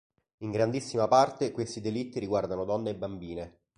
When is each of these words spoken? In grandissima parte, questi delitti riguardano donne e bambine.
In 0.39 0.49
grandissima 0.49 1.07
parte, 1.07 1.51
questi 1.51 1.79
delitti 1.79 2.17
riguardano 2.19 2.65
donne 2.65 2.89
e 2.89 2.95
bambine. 2.95 3.59